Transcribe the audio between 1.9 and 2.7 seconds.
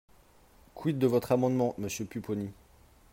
Pupponi?